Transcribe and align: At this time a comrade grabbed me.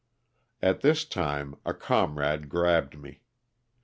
At 0.63 0.81
this 0.81 1.05
time 1.05 1.57
a 1.63 1.75
comrade 1.75 2.49
grabbed 2.49 2.97
me. 2.97 3.21